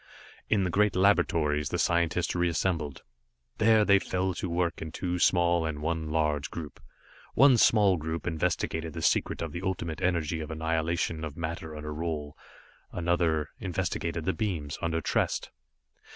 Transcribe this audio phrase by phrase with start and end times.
[0.49, 3.03] In the great Laboratories, the scientists reassembled.
[3.59, 6.79] There, they fell to work in two small, and one large group.
[7.35, 11.93] One small group investigated the secret of the Ultimate Energy of annihilation of matter under
[11.93, 12.31] Roal,
[12.91, 15.51] another investigated the beams, under Trest.